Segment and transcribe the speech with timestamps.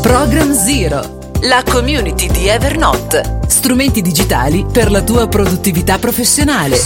[0.00, 3.40] Program Zero, la community di Evernote.
[3.48, 6.76] Strumenti digitali per la tua produttività professionale.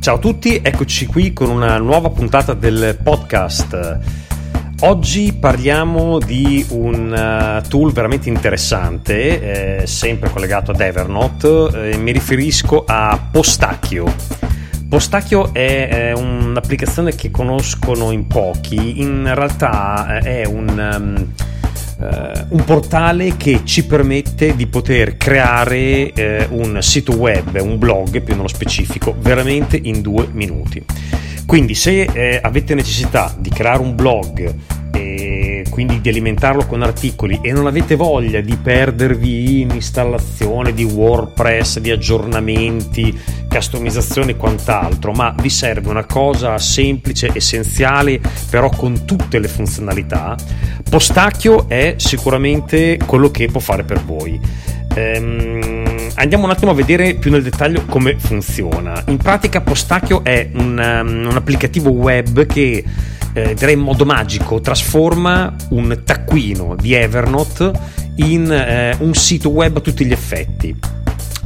[0.00, 3.98] Ciao a tutti, eccoci qui con una nuova puntata del podcast.
[4.80, 12.12] Oggi parliamo di un uh, tool veramente interessante, eh, sempre collegato ad Evernote, eh, mi
[12.12, 14.04] riferisco a Postacchio.
[14.88, 21.32] Postacchio è, un'applicazione che conoscono in pochi, in realtà eh, è un,
[22.02, 26.12] uh, un, portale che ci permette di poter creare
[26.50, 30.84] uh, un sito web, un blog più nello specifico, veramente in due minuti.
[31.46, 34.54] Quindi se eh, avete necessità di creare un blog
[34.94, 40.84] e quindi di alimentarlo con articoli e non avete voglia di perdervi in installazione di
[40.84, 49.04] WordPress, di aggiornamenti, customizzazione e quant'altro, ma vi serve una cosa semplice, essenziale, però con
[49.04, 50.36] tutte le funzionalità,
[50.92, 54.38] Postacchio è sicuramente quello che può fare per voi.
[54.94, 59.02] Ehm, andiamo un attimo a vedere più nel dettaglio come funziona.
[59.06, 62.84] In pratica Postacchio è un, um, un applicativo web che
[63.32, 67.72] eh, direi in modo magico trasforma un taccuino di Evernote
[68.16, 70.76] in eh, un sito web a tutti gli effetti.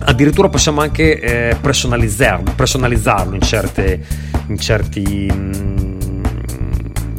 [0.00, 4.00] Addirittura possiamo anche eh, personalizzarlo, personalizzarlo in, certe,
[4.48, 5.30] in certi...
[5.32, 5.75] Mm,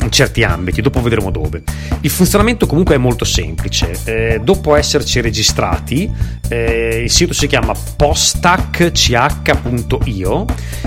[0.08, 1.62] in certi ambiti, dopo vedremo dove.
[2.02, 3.92] Il funzionamento comunque è molto semplice.
[4.06, 6.12] Eh, dopo esserci registrati,
[6.48, 9.26] eh, il sito si chiama postach.io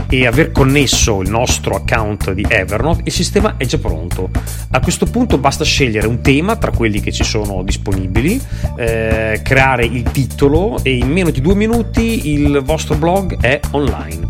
[0.09, 4.31] e aver connesso il nostro account di Evernote, il sistema è già pronto.
[4.71, 8.41] A questo punto basta scegliere un tema tra quelli che ci sono disponibili,
[8.77, 14.30] eh, creare il titolo e in meno di due minuti il vostro blog è online.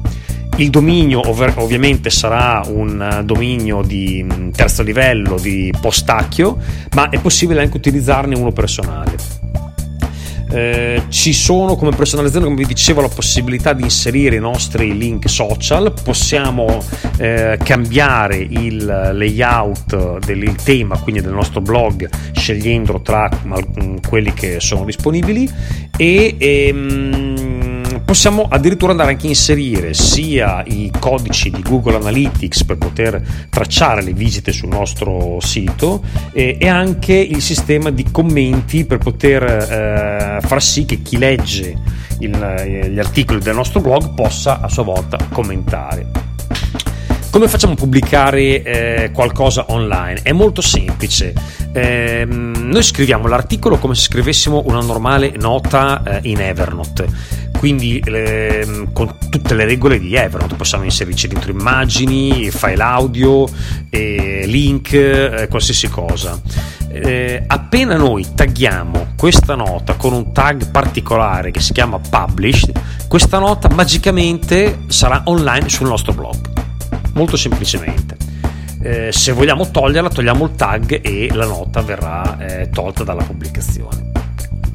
[0.61, 6.59] Il dominio ov- ovviamente sarà un eh, dominio di mm, terzo livello di postacchio,
[6.95, 9.17] ma è possibile anche utilizzarne uno personale.
[10.53, 15.31] Eh, ci sono come personalizzazione, come vi dicevo, la possibilità di inserire i nostri link
[15.31, 16.85] social, possiamo
[17.17, 24.61] eh, cambiare il layout del tema, quindi del nostro blog, scegliendolo tra mm, quelli che
[24.61, 25.49] sono disponibili
[25.97, 27.30] e ehm,
[28.11, 34.03] possiamo addirittura andare anche a inserire sia i codici di Google Analytics per poter tracciare
[34.03, 40.41] le visite sul nostro sito e, e anche il sistema di commenti per poter eh,
[40.45, 41.81] far sì che chi legge
[42.19, 46.11] il, gli articoli del nostro blog possa a sua volta commentare.
[47.31, 50.23] Come facciamo a pubblicare eh, qualcosa online?
[50.25, 51.33] È molto semplice.
[51.73, 58.87] Eh, noi scriviamo l'articolo come se scrivessimo una normale nota eh, in Evernote quindi eh,
[58.95, 63.47] con tutte le regole di Evernote possiamo inserirci dentro immagini, file audio,
[63.91, 66.41] eh, link, qualsiasi cosa.
[66.89, 72.73] Eh, appena noi tagghiamo questa nota con un tag particolare che si chiama published,
[73.09, 76.37] questa nota magicamente sarà online sul nostro blog.
[77.13, 78.17] Molto semplicemente.
[78.81, 84.10] Eh, se vogliamo toglierla, togliamo il tag e la nota verrà eh, tolta dalla pubblicazione.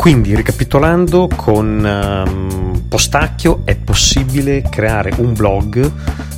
[0.06, 5.92] Quindi, ricapitolando, con um, Postacchio è possibile creare un blog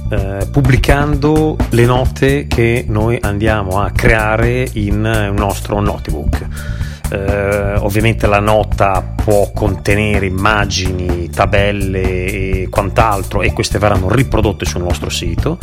[0.10, 6.48] eh, pubblicando le note che noi andiamo a creare in un nostro notebook.
[7.10, 14.82] Eh, ovviamente la nota può contenere immagini, tabelle e quant'altro e queste verranno riprodotte sul
[14.82, 15.58] nostro sito.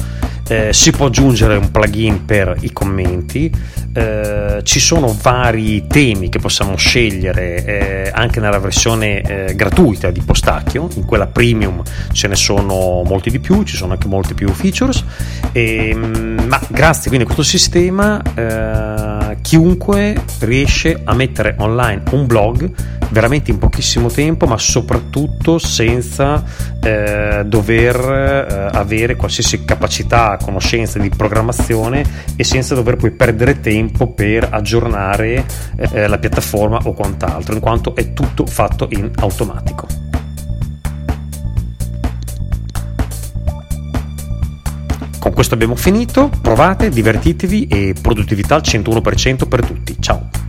[0.47, 3.51] Eh, si può aggiungere un plugin per i commenti,
[3.95, 10.21] eh, ci sono vari temi che possiamo scegliere eh, anche nella versione eh, gratuita di
[10.21, 14.49] Postacchio, in quella premium ce ne sono molti di più, ci sono anche molti più
[14.51, 15.03] features,
[15.53, 22.27] e, ehm, ma grazie quindi a questo sistema eh, chiunque riesce a mettere online un
[22.27, 22.71] blog
[23.15, 26.45] veramente in pochissimo tempo, ma soprattutto senza
[26.83, 32.05] eh, dover eh, avere qualsiasi capacità, conoscenza di programmazione
[32.37, 37.95] e senza dover poi perdere tempo per aggiornare eh, la piattaforma o quant'altro, in quanto
[37.95, 39.87] è tutto fatto in automatico.
[45.21, 49.97] Con questo abbiamo finito, provate, divertitevi e produttività al 101% per tutti.
[49.99, 50.44] Ciao!